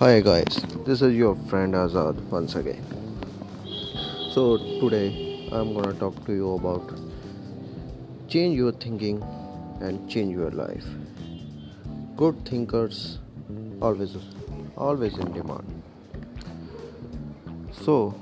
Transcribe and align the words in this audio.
Hi 0.00 0.20
guys, 0.20 0.54
this 0.86 1.02
is 1.02 1.14
your 1.14 1.34
friend 1.48 1.74
Azad 1.74 2.20
once 2.34 2.54
again. 2.54 2.84
So 4.34 4.56
today 4.82 5.46
I'm 5.52 5.74
gonna 5.74 5.92
talk 5.92 6.24
to 6.24 6.32
you 6.32 6.54
about 6.54 6.94
change 8.26 8.56
your 8.56 8.72
thinking 8.72 9.22
and 9.82 10.08
change 10.08 10.32
your 10.34 10.50
life. 10.52 10.86
Good 12.16 12.40
thinkers 12.46 13.18
always 13.82 14.16
always 14.74 15.18
in 15.18 15.34
demand. 15.34 15.82
So 17.82 18.14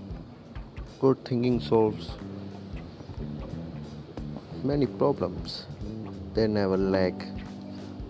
good 0.98 1.24
thinking 1.24 1.60
solves 1.60 2.10
many 4.64 4.86
problems. 5.04 5.66
They 6.34 6.48
never 6.48 6.76
lack 6.76 7.29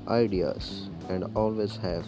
ideas 0.09 0.89
and 1.11 1.31
always 1.37 1.77
have 1.89 2.07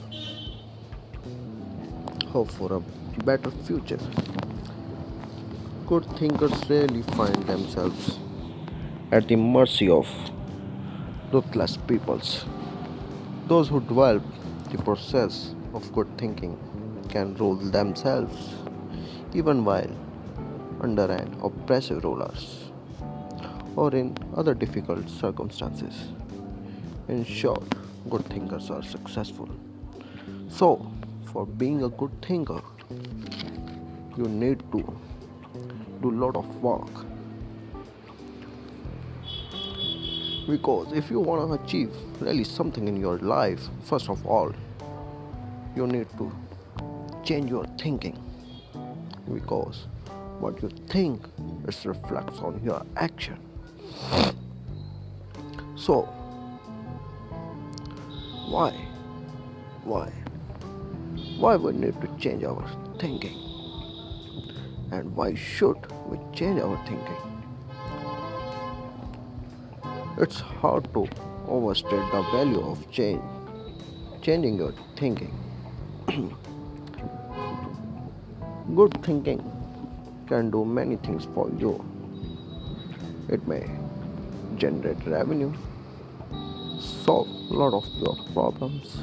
hope 2.32 2.50
for 2.50 2.72
a 2.72 2.80
better 3.24 3.50
future. 3.50 3.98
Good 5.86 6.04
thinkers 6.18 6.52
rarely 6.70 7.02
find 7.02 7.34
themselves 7.46 8.18
at 9.10 9.26
the 9.26 9.36
mercy 9.36 9.88
of 9.90 10.06
ruthless 11.32 11.76
peoples. 11.76 12.44
Those 13.48 13.68
who 13.68 13.80
develop 13.80 14.22
the 14.70 14.78
process 14.78 15.54
of 15.74 15.92
good 15.92 16.06
thinking 16.18 16.56
can 17.08 17.34
rule 17.34 17.56
themselves 17.56 18.54
even 19.32 19.64
while 19.64 19.90
under 20.80 21.06
an 21.10 21.36
oppressive 21.42 22.04
rulers 22.04 22.70
or 23.76 23.94
in 23.94 24.16
other 24.36 24.54
difficult 24.54 25.08
circumstances. 25.08 25.94
In 27.08 27.24
short, 27.24 27.74
good 28.08 28.24
thinkers 28.26 28.70
are 28.70 28.82
successful. 28.82 29.48
So, 30.48 30.89
for 31.32 31.46
being 31.46 31.82
a 31.84 31.88
good 31.88 32.10
thinker, 32.22 32.60
you 34.16 34.24
need 34.24 34.60
to 34.72 34.98
do 36.02 36.10
a 36.10 36.16
lot 36.24 36.36
of 36.36 36.62
work. 36.62 37.06
Because 40.48 40.92
if 40.92 41.10
you 41.10 41.20
want 41.20 41.46
to 41.46 41.64
achieve 41.64 41.90
really 42.18 42.44
something 42.44 42.88
in 42.88 42.96
your 42.96 43.18
life, 43.18 43.60
first 43.84 44.08
of 44.08 44.26
all, 44.26 44.52
you 45.76 45.86
need 45.86 46.08
to 46.18 46.32
change 47.22 47.50
your 47.50 47.64
thinking. 47.78 48.18
Because 49.32 49.86
what 50.40 50.60
you 50.62 50.70
think 50.88 51.22
is 51.68 51.86
reflects 51.86 52.38
on 52.40 52.60
your 52.64 52.84
action. 52.96 53.38
So, 55.76 56.02
why? 58.48 58.72
Why? 59.84 60.10
Why 61.40 61.56
we 61.56 61.72
need 61.72 61.98
to 62.02 62.08
change 62.18 62.44
our 62.44 62.62
thinking? 62.98 63.36
And 64.92 65.16
why 65.16 65.34
should 65.34 65.78
we 66.06 66.18
change 66.34 66.60
our 66.60 66.76
thinking? 66.86 67.16
It's 70.18 70.40
hard 70.40 70.92
to 70.92 71.08
overstate 71.48 72.12
the 72.12 72.20
value 72.30 72.60
of 72.60 72.90
change, 72.90 73.22
changing 74.20 74.58
your 74.58 74.74
thinking. 74.98 75.32
Good 78.76 79.02
thinking 79.02 79.40
can 80.28 80.50
do 80.50 80.66
many 80.66 80.96
things 80.96 81.26
for 81.32 81.50
you. 81.58 81.82
It 83.30 83.48
may 83.48 83.64
generate 84.58 85.06
revenue, 85.06 85.54
solve 86.78 87.28
a 87.28 87.54
lot 87.54 87.72
of 87.72 87.86
your 87.96 88.16
problems, 88.34 88.98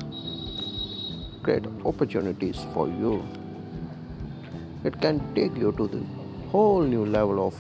opportunities 1.86 2.66
for 2.74 2.88
you. 2.88 3.24
It 4.84 5.00
can 5.02 5.22
take 5.34 5.56
you 5.56 5.72
to 5.78 5.88
the 5.88 6.04
whole 6.52 6.82
new 6.82 7.06
level 7.06 7.48
of 7.48 7.56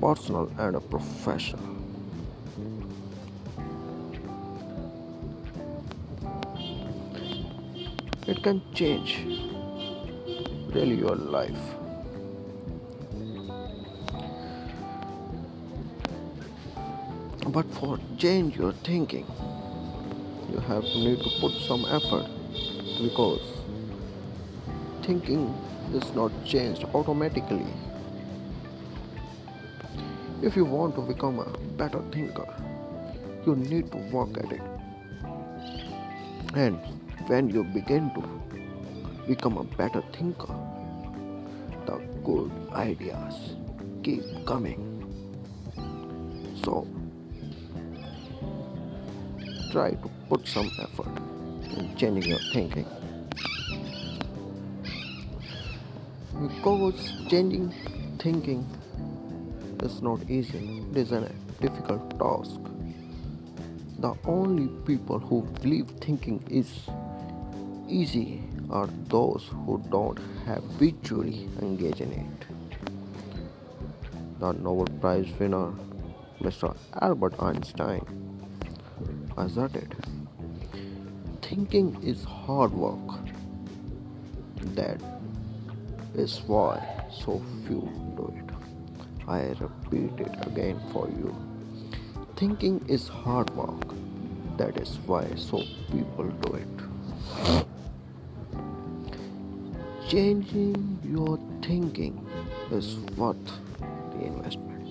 personal 0.00 0.50
and 0.58 0.90
professional. 0.90 1.62
It 8.26 8.42
can 8.42 8.60
change 8.74 9.24
really 10.74 10.96
your 10.96 11.14
life. 11.14 11.58
But 17.48 17.70
for 17.74 17.98
change 18.18 18.56
your 18.56 18.72
thinking, 18.72 19.26
you 20.54 20.60
have 20.60 20.84
to 20.84 20.98
need 20.98 21.18
to 21.18 21.30
put 21.40 21.52
some 21.66 21.84
effort 21.86 22.26
because 23.02 23.42
thinking 25.02 25.52
is 25.92 26.14
not 26.14 26.30
changed 26.44 26.84
automatically. 26.94 27.66
If 30.42 30.54
you 30.54 30.64
want 30.64 30.94
to 30.94 31.02
become 31.02 31.40
a 31.40 31.50
better 31.76 32.00
thinker, 32.12 32.46
you 33.44 33.56
need 33.56 33.90
to 33.90 33.98
work 34.12 34.38
at 34.38 34.52
it. 34.52 34.62
And 36.54 36.78
when 37.26 37.50
you 37.50 37.64
begin 37.64 38.12
to 38.14 38.22
become 39.26 39.58
a 39.58 39.64
better 39.64 40.04
thinker, 40.12 40.54
the 41.86 41.96
good 42.22 42.52
ideas 42.72 43.56
keep 44.04 44.22
coming. 44.46 44.78
So, 46.62 46.86
try 49.72 49.90
to 49.90 50.13
put 50.28 50.46
some 50.46 50.70
effort 50.80 51.08
in 51.76 51.94
changing 51.96 52.30
your 52.30 52.38
thinking. 52.52 52.86
Because 56.48 57.12
changing 57.28 57.72
thinking 58.18 58.66
is 59.82 60.02
not 60.02 60.28
easy, 60.30 60.82
it 60.90 60.96
is 60.96 61.12
a 61.12 61.30
difficult 61.60 62.18
task. 62.18 62.60
The 63.98 64.14
only 64.24 64.68
people 64.86 65.18
who 65.18 65.42
believe 65.62 65.88
thinking 66.00 66.42
is 66.50 66.68
easy 67.88 68.42
are 68.70 68.88
those 69.08 69.48
who 69.64 69.82
don't 69.90 70.18
habitually 70.46 71.48
engage 71.60 72.00
in 72.00 72.12
it. 72.12 72.46
The 74.40 74.52
Nobel 74.52 74.92
Prize 75.00 75.32
winner, 75.38 75.72
Mr. 76.40 76.76
Albert 77.00 77.34
Einstein, 77.40 78.04
asserted 79.36 79.94
thinking 81.44 81.96
is 82.02 82.24
hard 82.24 82.72
work. 82.72 83.18
That 84.76 85.00
is 86.14 86.40
why 86.46 86.76
so 87.10 87.42
few 87.66 87.82
do 88.16 88.32
it. 88.36 88.48
I 89.28 89.40
repeat 89.60 90.20
it 90.26 90.46
again 90.46 90.80
for 90.92 91.06
you. 91.08 91.34
Thinking 92.36 92.80
is 92.88 93.08
hard 93.08 93.50
work. 93.50 93.94
That 94.56 94.80
is 94.80 94.96
why 95.06 95.26
so 95.34 95.62
people 95.92 96.28
do 96.46 96.54
it. 96.54 96.74
Changing 100.08 100.98
your 101.04 101.38
thinking 101.60 102.26
is 102.70 102.96
worth 103.18 103.52
the 104.12 104.24
investment. 104.24 104.88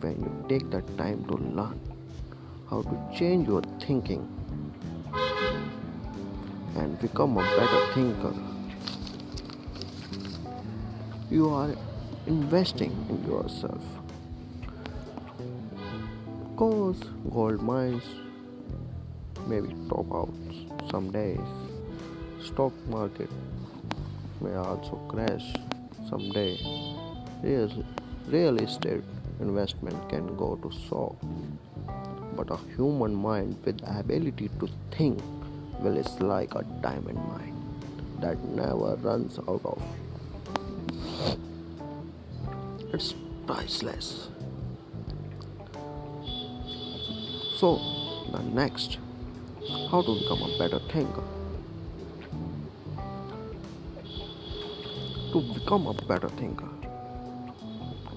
When 0.00 0.20
you 0.26 0.32
take 0.48 0.70
the 0.70 0.82
time 1.02 1.24
to 1.26 1.34
learn 1.36 1.80
how 2.68 2.82
to 2.82 2.96
change 3.16 3.46
your 3.46 3.62
thinking 3.86 4.28
and 6.82 6.98
become 6.98 7.38
a 7.38 7.42
better 7.56 7.80
thinker, 7.94 8.34
you 11.30 11.48
are 11.48 11.70
investing 12.26 12.92
in 13.08 13.24
yourself. 13.30 13.84
Because 16.42 16.98
gold 17.32 17.62
mines 17.62 18.02
may 19.46 19.60
be 19.60 19.74
top 19.88 20.12
out 20.12 20.34
some 20.90 21.12
days, 21.12 21.38
stock 22.44 22.72
market 22.88 23.30
may 24.40 24.54
also 24.54 24.96
crash 25.08 25.54
someday. 26.08 26.58
Real, 27.44 27.84
real 28.26 28.56
estate 28.58 29.04
investment 29.40 30.08
can 30.08 30.36
go 30.36 30.56
to 30.56 30.72
soar, 30.88 31.14
but 32.36 32.50
a 32.50 32.58
human 32.76 33.14
mind 33.14 33.56
with 33.64 33.80
ability 33.86 34.50
to 34.58 34.68
think 34.90 35.22
will 35.82 35.96
is 35.96 36.20
like 36.20 36.54
a 36.54 36.62
diamond 36.80 37.18
mine 37.28 37.56
that 38.20 38.38
never 38.44 38.94
runs 38.96 39.38
out 39.48 39.60
of. 39.64 39.82
It's 42.92 43.14
priceless. 43.46 44.28
So, 47.56 47.80
the 48.30 48.42
next, 48.42 48.98
how 49.90 50.02
to 50.02 50.18
become 50.20 50.42
a 50.42 50.58
better 50.58 50.78
thinker. 50.90 51.24
To 55.32 55.40
become 55.54 55.86
a 55.86 55.94
better 55.94 56.28
thinker, 56.28 56.68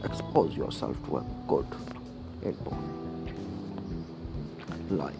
expose 0.04 0.56
yourself 0.56 0.98
to 1.08 1.18
a 1.18 1.26
good 1.48 1.68
input. 2.44 2.78
Like 4.90 5.14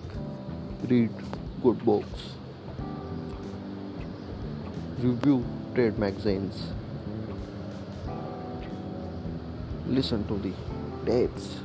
read 0.88 1.12
good 1.66 1.84
books, 1.84 2.24
review 5.00 5.44
trade 5.74 5.98
magazines, 5.98 6.68
listen 9.88 10.24
to 10.28 10.36
the 10.46 10.54
dates, 11.06 11.62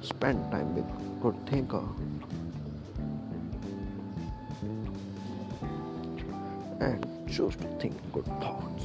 spend 0.00 0.50
time 0.50 0.74
with 0.74 0.84
good 1.22 1.36
thinker, 1.46 1.84
and 6.80 7.06
choose 7.30 7.54
to 7.54 7.68
think 7.78 7.94
good 8.12 8.26
thoughts. 8.42 8.84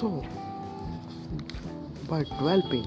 So, 0.00 0.24
by 2.08 2.22
developing 2.22 2.86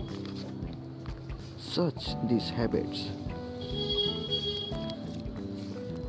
such 1.58 2.16
these 2.30 2.50
habits, 2.50 3.10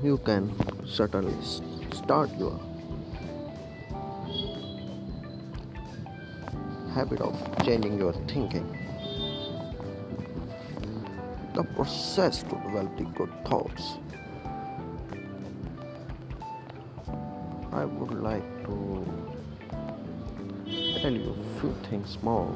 you 0.03 0.17
can 0.25 0.53
certainly 0.87 1.35
start 1.93 2.31
your 2.39 2.61
habit 6.95 7.21
of 7.21 7.37
changing 7.65 7.99
your 7.99 8.12
thinking. 8.29 8.77
The 11.55 11.65
process 11.75 12.45
to 12.45 12.51
develop 12.51 13.15
good 13.17 13.33
thoughts. 13.45 13.99
I 17.73 17.85
would 17.85 18.15
like 18.23 18.45
to 18.67 19.05
tell 21.01 21.13
you 21.13 21.35
a 21.35 21.61
few 21.61 21.75
things 21.89 22.17
more 22.23 22.55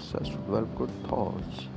to 0.00 0.18
develop 0.18 0.74
good 0.74 0.90
thoughts. 1.06 1.68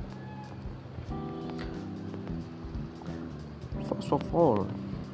First 3.88 4.12
of 4.12 4.34
all, 4.34 4.66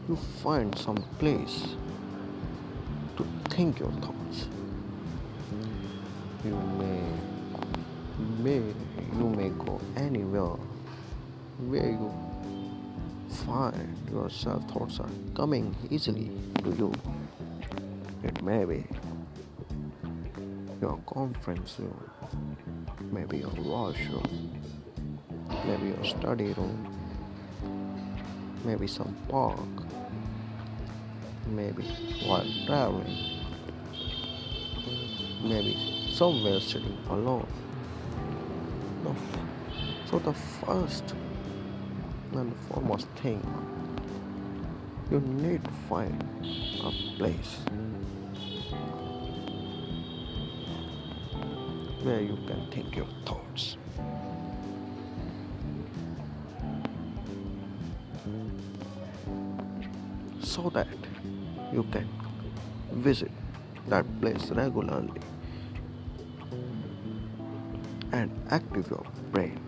you 0.09 0.17
find 0.43 0.77
some 0.79 0.97
place 1.19 1.67
to 3.17 3.27
think 3.51 3.81
your 3.81 3.91
thoughts. 3.93 4.49
You 6.45 6.57
may, 6.79 7.03
may 8.39 8.63
you 9.19 9.29
may 9.29 9.49
go 9.51 9.81
anywhere 9.97 10.57
where 11.69 11.91
you 11.91 12.13
find 13.47 13.97
yourself 14.11 14.69
thoughts 14.71 15.01
are 15.01 15.11
coming 15.35 15.75
easily 15.91 16.31
to 16.63 16.71
you. 16.71 16.93
It 18.23 18.43
may 18.43 18.65
be 18.65 18.85
your 20.83 20.99
conference 21.07 21.77
room, 21.79 22.11
maybe 23.13 23.39
your 23.39 23.55
washroom, 23.61 24.61
maybe 25.65 25.87
your 25.87 26.05
study 26.05 26.53
room, 26.55 26.77
maybe 28.65 28.89
some 28.89 29.17
park, 29.29 29.61
maybe 31.47 31.85
while 32.27 32.45
traveling, 32.67 33.17
maybe 35.45 35.77
somewhere 36.13 36.59
sitting 36.61 36.99
alone. 37.11 37.47
So 40.11 40.19
the 40.19 40.35
first 40.35 41.15
and 42.33 42.53
foremost 42.69 43.07
thing 43.23 43.41
you 45.13 45.21
need 45.21 45.63
to 45.65 45.71
find 45.89 46.25
a 46.81 46.91
place 47.17 47.59
where 52.03 52.21
you 52.21 52.37
can 52.49 52.67
think 52.71 52.97
your 52.97 53.07
thoughts. 53.25 53.77
So 60.43 60.69
that 60.71 60.89
you 61.73 61.85
can 61.93 62.09
visit 62.91 63.31
that 63.89 64.05
place 64.21 64.51
regularly 64.51 65.21
and 68.13 68.31
active 68.51 68.91
your 68.91 69.07
brain 69.31 69.59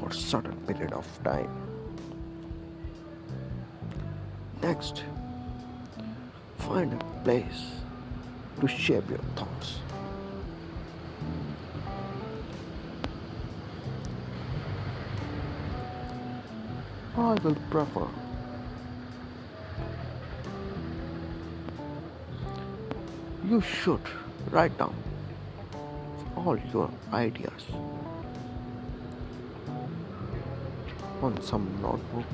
for 0.00 0.08
a 0.08 0.14
certain 0.14 0.56
period 0.66 0.92
of 0.92 1.06
time. 1.22 1.50
Next, 4.62 5.04
find 6.56 6.92
a 6.92 7.04
place 7.24 7.76
to 8.60 8.66
shape 8.66 9.08
your 9.08 9.24
thoughts. 9.36 9.80
I 17.18 17.34
will 17.42 17.56
prefer 17.68 18.06
you 23.44 23.60
should 23.60 24.00
write 24.50 24.78
down 24.78 24.94
all 26.36 26.56
your 26.72 26.88
ideas 27.12 27.64
on 31.20 31.40
some 31.42 31.66
notebook. 31.82 32.26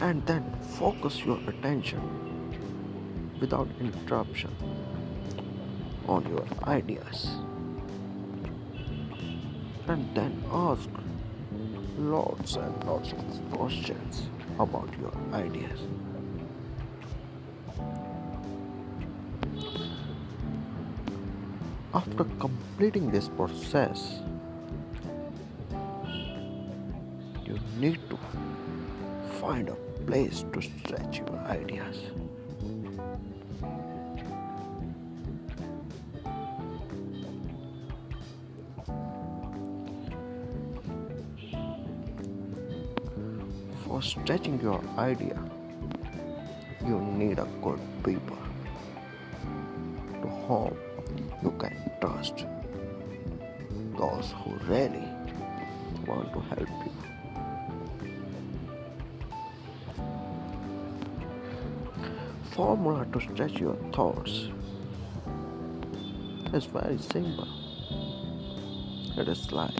And 0.00 0.24
then 0.26 0.44
focus 0.78 1.24
your 1.24 1.38
attention 1.48 2.00
without 3.40 3.68
interruption 3.80 4.54
on 6.06 6.26
your 6.28 6.44
ideas 6.64 7.47
and 9.88 10.14
then 10.14 10.44
ask 10.52 10.88
lots 11.98 12.56
and 12.56 12.84
lots 12.84 13.12
of 13.12 13.52
questions 13.52 14.28
about 14.58 14.88
your 15.00 15.12
ideas. 15.32 15.80
After 21.94 22.24
completing 22.38 23.10
this 23.10 23.28
process, 23.28 24.20
you 27.46 27.58
need 27.78 27.98
to 28.10 28.18
find 29.40 29.70
a 29.70 29.74
place 30.06 30.44
to 30.52 30.60
stretch 30.60 31.18
your 31.18 31.38
ideas. 31.46 32.27
Stretching 44.22 44.60
your 44.60 44.82
idea, 44.98 45.38
you 46.86 47.00
need 47.00 47.38
a 47.38 47.46
good 47.62 47.80
people 48.04 48.38
to 50.22 50.28
whom 50.46 50.76
you 51.42 51.50
can 51.58 51.74
trust. 52.00 52.46
Those 53.96 54.34
who 54.38 54.56
really 54.72 55.08
want 56.06 56.32
to 56.32 56.40
help 56.40 56.68
you. 56.68 56.92
Formula 62.52 63.06
to 63.12 63.20
stretch 63.20 63.60
your 63.60 63.76
thoughts 63.92 64.48
is 66.52 66.64
very 66.64 66.98
simple. 66.98 67.48
It 69.16 69.28
is 69.28 69.52
like 69.52 69.72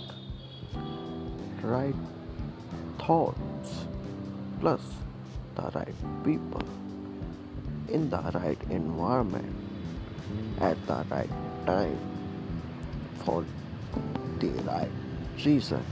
right 1.62 1.94
thoughts 2.98 3.47
plus 4.60 4.80
the 5.54 5.70
right 5.74 5.94
people 6.24 6.62
in 7.88 8.10
the 8.10 8.20
right 8.34 8.58
environment 8.70 9.54
at 10.60 10.76
the 10.86 11.04
right 11.10 11.30
time 11.66 11.98
for 13.24 13.44
the 14.40 14.50
right 14.70 14.90
reason 15.44 15.82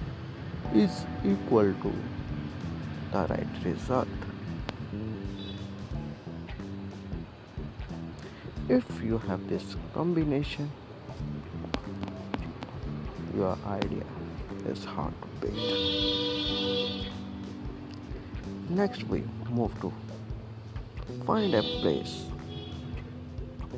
is 0.75 1.05
equal 1.25 1.73
to 1.83 1.93
the 3.13 3.27
right 3.29 3.65
result. 3.65 4.09
If 8.69 8.85
you 9.03 9.19
have 9.19 9.49
this 9.49 9.77
combination, 9.95 10.71
your 13.37 13.57
idea 13.67 14.05
is 14.67 14.85
hard 14.85 15.15
to 15.23 15.47
beat. 15.47 16.86
Next, 18.69 19.05
we 19.05 19.23
move 19.49 19.73
to 19.81 19.93
find 21.25 21.55
a 21.55 21.63
place 21.63 22.25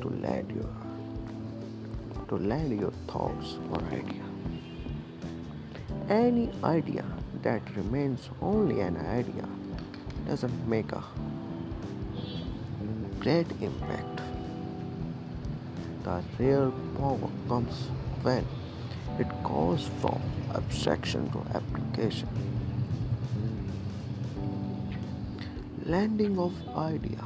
to 0.01 0.09
land 0.09 0.51
your 0.51 0.69
to 2.27 2.37
land 2.37 2.79
your 2.79 2.91
thoughts 3.07 3.57
or 3.71 3.81
idea. 3.91 4.23
Any 6.09 6.51
idea 6.63 7.05
that 7.43 7.61
remains 7.75 8.29
only 8.41 8.81
an 8.81 8.97
idea 8.97 9.47
doesn't 10.27 10.67
make 10.67 10.91
a 10.91 11.03
great 13.19 13.47
impact 13.61 14.21
The 16.03 16.23
real 16.39 16.71
power 16.97 17.29
comes 17.47 17.89
when 18.23 18.45
it 19.19 19.27
goes 19.43 19.89
from 20.01 20.21
abstraction 20.55 21.29
to 21.31 21.39
application. 21.53 22.27
Landing 25.89 26.37
of 26.37 26.53
idea 26.77 27.25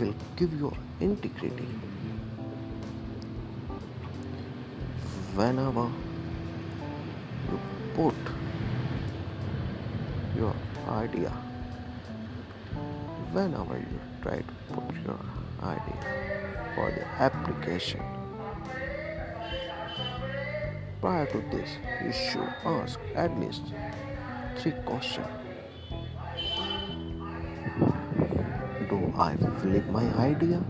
will 0.00 0.14
give 0.34 0.52
you 0.52 0.72
integrity 0.98 1.68
whenever 5.36 5.86
you 7.48 7.60
put 7.94 8.16
your 10.36 10.56
idea 10.88 11.30
whenever 13.30 13.78
you 13.78 14.00
try 14.20 14.38
to 14.38 14.54
put 14.72 14.96
your 15.06 15.20
idea 15.62 16.02
for 16.74 16.90
the 16.90 17.06
application. 17.22 18.02
Prior 21.00 21.26
to 21.26 21.44
this 21.52 21.78
you 22.04 22.12
should 22.12 22.50
ask 22.66 22.98
at 23.14 23.38
least 23.38 23.62
three 24.56 24.74
questions 24.84 25.47
i 29.18 29.36
flip 29.60 29.86
my 29.86 30.04
idea 30.28 30.62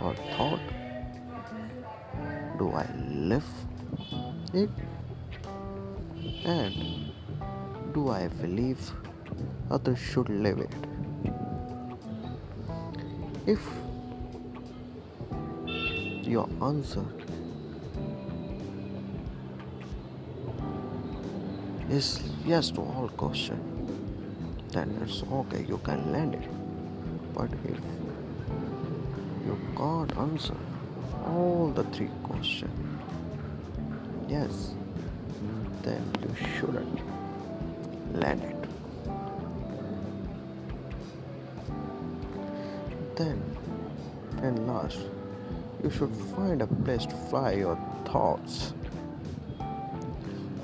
or 0.00 0.14
thought 0.36 0.60
do 2.58 2.70
i 2.72 2.86
live 3.32 3.50
it 4.52 4.70
and 6.44 7.10
do 7.92 8.08
I 8.08 8.28
believe 8.28 8.78
others 9.70 9.98
should 9.98 10.28
live 10.28 10.58
it? 10.58 10.74
If 13.46 13.60
your 16.26 16.48
answer 16.62 17.04
is 21.88 22.22
yes 22.44 22.70
to 22.70 22.80
all 22.80 23.08
questions, 23.16 24.72
then 24.72 24.96
it's 25.02 25.22
okay, 25.24 25.64
you 25.68 25.78
can 25.78 26.12
land 26.12 26.34
it. 26.34 26.59
But 27.34 27.50
if 27.64 27.80
you 29.46 29.58
can't 29.76 30.16
answer 30.16 30.56
all 31.26 31.72
the 31.74 31.84
three 31.84 32.10
questions, 32.22 33.02
yes, 34.28 34.74
then 35.82 36.02
you 36.22 36.34
shouldn't 36.58 37.00
land 38.14 38.42
it. 38.42 38.56
Then, 43.16 43.42
and 44.42 44.66
last, 44.66 45.00
you 45.82 45.90
should 45.90 46.14
find 46.36 46.62
a 46.62 46.66
place 46.66 47.06
to 47.06 47.14
fly 47.14 47.52
your 47.52 47.78
thoughts. 48.04 48.74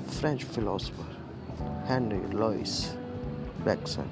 French 0.07 0.43
philosopher 0.43 1.05
Henri 1.85 2.19
Louis 2.33 2.95
Bergson, 3.63 4.09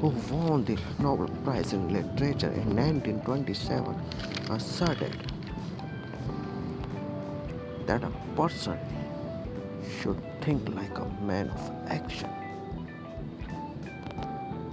who 0.00 0.08
won 0.30 0.64
the 0.64 0.78
Nobel 1.00 1.28
Prize 1.42 1.72
in 1.72 1.92
Literature 1.92 2.52
in 2.52 2.76
1927, 2.76 3.96
asserted 4.50 5.12
that 7.86 8.04
a 8.04 8.12
person 8.36 8.78
should 10.00 10.20
think 10.40 10.68
like 10.74 10.96
a 10.98 11.06
man 11.20 11.50
of 11.50 11.72
action 11.88 12.30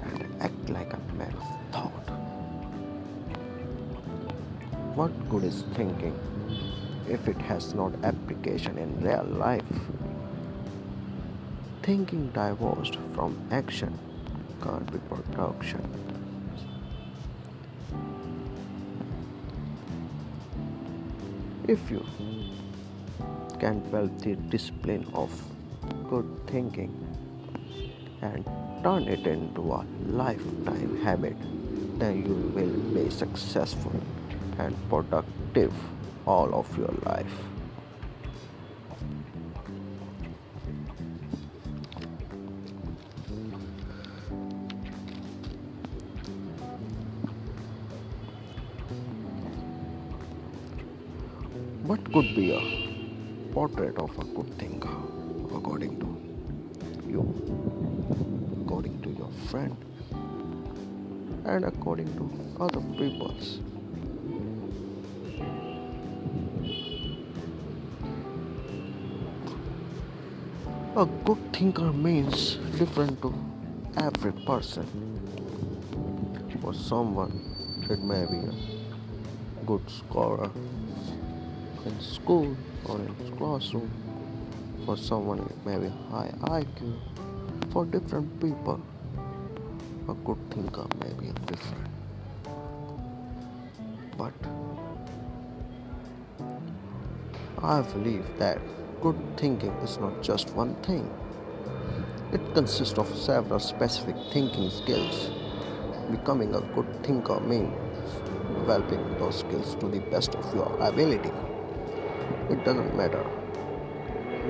and 0.03 0.27
act 0.41 0.69
like 0.69 0.93
a 0.93 1.13
man 1.13 1.33
of 1.33 1.73
thought. 1.73 2.07
What 4.93 5.11
good 5.29 5.43
is 5.43 5.63
thinking 5.73 6.15
if 7.09 7.27
it 7.27 7.41
has 7.41 7.73
not 7.73 7.93
application 8.03 8.77
in 8.77 9.01
real 9.01 9.25
life? 9.25 9.63
Thinking 11.81 12.29
divorced 12.29 12.97
from 13.13 13.39
action 13.49 13.97
can't 14.61 14.91
be 14.91 14.99
production. 15.09 15.81
If 21.67 21.89
you 21.89 22.05
can 23.59 23.81
develop 23.83 24.19
the 24.19 24.35
discipline 24.35 25.05
of 25.13 25.31
good 26.09 26.27
thinking 26.47 26.93
and 28.21 28.45
turn 28.83 29.07
it 29.07 29.25
into 29.25 29.71
a 29.71 29.85
lifetime 30.05 30.95
habit, 31.01 31.37
then 31.97 32.25
you 32.25 32.35
will 32.53 32.77
be 32.93 33.09
successful 33.09 33.99
and 34.59 34.75
productive 34.89 35.73
all 36.25 36.53
of 36.53 36.77
your 36.77 36.93
life. 37.05 37.54
Could 52.15 52.33
be 52.33 52.51
a 52.51 52.61
portrait 53.51 53.97
of 53.97 54.09
a 54.17 54.23
good 54.23 54.49
thinker 54.57 54.97
according 55.53 55.99
to 55.99 56.07
you, 57.11 57.23
according 58.61 59.01
to 59.01 59.09
your 59.09 59.29
friend, 59.49 59.75
and 61.43 61.65
according 61.65 62.07
to 62.15 62.23
other 62.63 62.79
people's. 62.99 63.59
A 70.95 71.05
good 71.25 71.41
thinker 71.51 71.91
means 71.91 72.55
different 72.79 73.21
to 73.23 73.33
every 73.97 74.31
person. 74.45 74.87
For 76.61 76.73
someone, 76.73 77.41
it 77.89 77.99
may 77.99 78.25
be 78.25 78.37
a 78.37 79.65
good 79.65 79.83
scholar 79.89 80.49
in 81.85 81.99
school 82.01 82.55
or 82.85 82.97
in 82.97 83.15
classroom. 83.37 83.89
For 84.85 84.97
someone 84.97 85.39
it 85.39 85.65
may 85.65 85.77
be 85.77 85.89
high 86.09 86.31
IQ. 86.41 86.99
For 87.71 87.85
different 87.85 88.39
people, 88.39 88.81
a 90.07 90.13
good 90.13 90.37
thinker 90.51 90.85
may 90.99 91.13
be 91.13 91.31
different. 91.45 91.87
But 94.17 94.33
I 97.61 97.81
believe 97.81 98.25
that 98.37 98.59
good 99.01 99.17
thinking 99.37 99.71
is 99.83 99.97
not 99.99 100.21
just 100.21 100.49
one 100.51 100.75
thing. 100.83 101.09
It 102.31 102.53
consists 102.53 102.97
of 102.97 103.07
several 103.17 103.59
specific 103.59 104.15
thinking 104.31 104.69
skills. 104.69 105.29
Becoming 106.11 106.53
a 106.53 106.61
good 106.61 106.87
thinker 107.03 107.39
means 107.39 107.73
developing 108.59 109.17
those 109.17 109.39
skills 109.39 109.75
to 109.75 109.87
the 109.87 109.99
best 109.99 110.35
of 110.35 110.55
your 110.55 110.75
ability. 110.79 111.31
It 112.47 112.63
doesn't 112.63 112.95
matter 112.95 113.23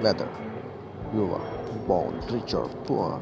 whether 0.01 0.29
you 1.13 1.31
are 1.33 1.69
born 1.87 2.19
rich 2.29 2.53
or 2.53 2.67
poor. 2.83 3.21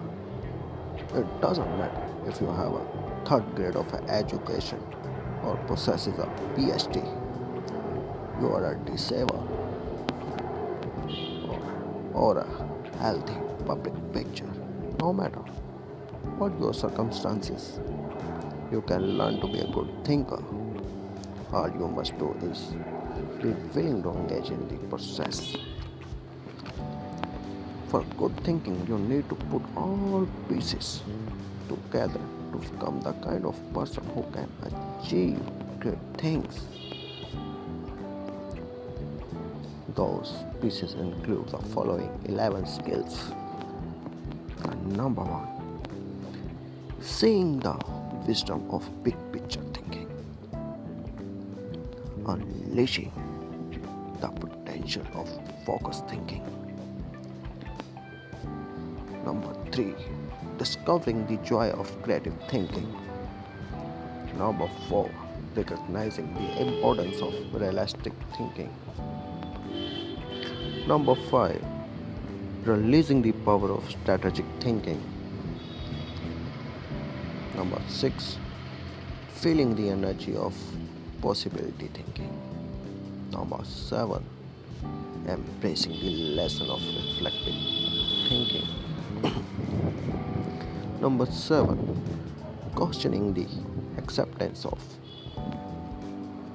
It 1.14 1.28
doesn't 1.42 1.78
matter 1.78 2.04
if 2.28 2.42
you 2.42 2.48
have 2.48 2.74
a 2.74 2.86
third 3.24 3.56
grade 3.56 3.76
of 3.76 3.94
education 4.10 4.80
or 5.44 5.58
possesses 5.68 6.18
a 6.18 6.26
PhD. 6.56 7.04
You 8.42 8.48
are 8.48 8.74
a 8.74 8.78
disabled 8.86 9.48
or, 11.48 11.62
or 12.14 12.38
a 12.40 12.98
healthy 12.98 13.38
public 13.68 13.94
picture. 14.12 14.50
No 15.00 15.14
matter 15.14 15.44
what 16.40 16.60
your 16.60 16.74
circumstances, 16.74 17.80
you 18.72 18.82
can 18.82 19.20
learn 19.20 19.40
to 19.40 19.48
be 19.48 19.60
a 19.60 19.68
good 19.68 20.04
thinker. 20.04 20.44
All 21.52 21.70
you 21.70 21.88
must 21.88 22.18
do 22.18 22.36
is 22.42 22.74
be 23.42 23.50
willing 23.74 24.04
to 24.04 24.10
engage 24.10 24.50
in 24.50 24.68
the 24.68 24.78
process. 24.88 25.56
For 27.88 28.04
good 28.18 28.36
thinking, 28.44 28.86
you 28.88 28.98
need 28.98 29.30
to 29.30 29.36
put 29.36 29.62
all 29.76 30.28
pieces 30.50 31.04
together 31.68 32.20
to 32.52 32.58
become 32.58 33.02
the 33.02 33.14
kind 33.14 33.46
of 33.46 33.56
person 33.74 34.04
who 34.16 34.24
can 34.32 34.50
achieve 34.64 35.40
great 35.80 36.00
things. 36.18 36.62
Those 39.96 40.34
pieces 40.62 40.94
include 40.94 41.50
the 41.50 41.60
following 41.74 42.10
11 42.26 42.66
skills. 42.66 43.32
number 44.86 45.24
one, 45.24 45.48
seeing 47.00 47.60
the 47.60 47.78
wisdom 48.28 48.66
of 48.70 48.84
big 49.04 49.16
picture 49.32 49.73
unleashing 52.74 53.12
the 54.20 54.28
potential 54.30 55.04
of 55.14 55.30
focused 55.64 56.08
thinking. 56.08 56.44
Number 59.24 59.54
three, 59.72 59.94
discovering 60.58 61.28
the 61.28 61.38
joy 61.46 61.70
of 61.70 62.02
creative 62.02 62.34
thinking. 62.50 62.92
Number 64.38 64.68
4. 64.90 65.10
Recognizing 65.56 66.34
the 66.34 66.62
importance 66.62 67.22
of 67.22 67.34
realistic 67.54 68.14
thinking. 68.36 68.74
Number 70.88 71.14
5. 71.14 71.64
Releasing 72.66 73.22
the 73.22 73.34
power 73.46 73.72
of 73.72 73.88
strategic 73.92 74.46
thinking. 74.60 75.00
Number 77.56 77.80
6. 77.88 78.38
Feeling 79.36 79.76
the 79.76 79.90
energy 79.92 80.36
of 80.36 80.56
possibility 81.22 81.88
thinking. 81.94 82.53
Number 83.34 83.66
7. 83.66 84.24
Embracing 85.28 85.94
the 85.94 86.36
lesson 86.36 86.70
of 86.70 86.80
reflective 86.86 87.56
thinking. 88.30 88.68
Number 91.02 91.26
7. 91.26 91.76
Questioning 92.76 93.34
the 93.34 93.48
acceptance 93.98 94.66
of 94.66 94.80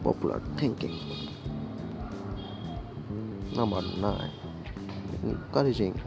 popular 0.04 0.40
thinking. 0.56 0.97
Number 3.56 3.82
9. 3.82 4.30
Encouraging 5.25 6.00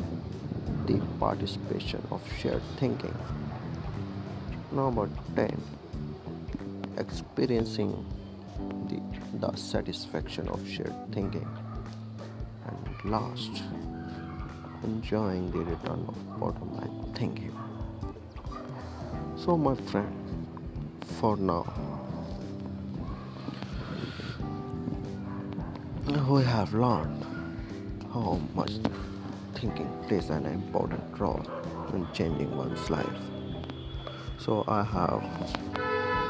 the 0.86 1.02
participation 1.20 2.02
of 2.12 2.22
shared 2.40 2.64
thinking. 2.78 3.14
Number 4.72 5.10
10. 5.36 5.62
Experiencing 6.98 8.06
the, 9.40 9.56
satisfaction 9.56 10.48
of 10.50 10.68
shared 10.68 10.96
thinking. 11.12 11.48
And 12.68 13.12
last, 13.12 13.64
enjoying 14.84 15.52
the 15.52 15.60
return 15.60 16.06
of 16.08 16.40
bottom 16.40 16.76
line 16.78 17.14
thinking. 17.16 17.56
So, 19.36 19.58
my 19.58 19.76
friend, 19.76 20.48
for 21.20 21.38
now, 21.38 21.66
we 26.30 26.44
have 26.44 26.74
learned 26.74 27.26
how 28.14 28.40
much 28.54 28.74
thinking 29.56 29.90
plays 30.08 30.30
an 30.30 30.46
important 30.46 31.04
role 31.20 31.46
in 31.94 32.08
changing 32.14 32.56
one's 32.56 32.90
life. 32.90 33.22
So, 34.38 34.64
I 34.68 34.84
have 34.84 35.24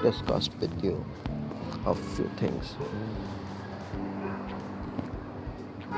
discussed 0.04 0.52
with 0.60 0.84
you 0.84 1.06
a 1.86 1.96
few 1.96 2.30
things. 2.38 2.76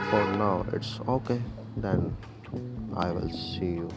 For 0.09 0.25
now, 0.37 0.65
it's 0.73 0.99
okay. 1.07 1.41
Then 1.77 2.15
I 2.95 3.11
will 3.11 3.29
see 3.29 3.77
you 3.81 3.89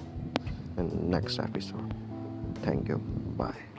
in 0.79 1.11
next 1.11 1.39
episode. 1.39 1.95
Thank 2.63 2.89
you. 2.89 2.99
Bye. 3.37 3.76